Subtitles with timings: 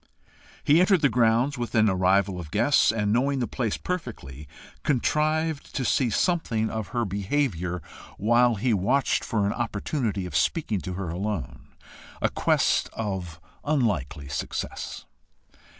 [0.63, 4.47] He entered the grounds with an arrival of guests, and knowing the place perfectly,
[4.81, 7.83] contrived to see something of her behaviour,
[8.17, 11.67] while he watched for an opportunity of speaking to her alone,
[12.19, 15.05] a quest of unlikely success.